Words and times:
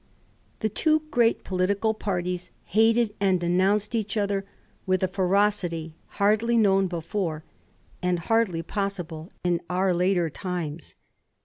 Th§ 0.61 0.73
two 0.73 1.03
great 1.11 1.43
political 1.43 1.93
parties 1.93 2.49
hated 2.63 3.13
and 3.19 3.39
de 3.39 3.45
nounced 3.45 3.93
each 3.93 4.17
other 4.17 4.43
with 4.87 5.03
a 5.03 5.07
ferocity 5.07 5.93
hardly 6.17 6.57
known 6.57 6.87
before, 6.87 7.43
and 8.01 8.17
hardly 8.17 8.63
possible 8.63 9.29
in 9.43 9.61
our 9.69 9.93
later 9.93 10.27
times. 10.27 10.95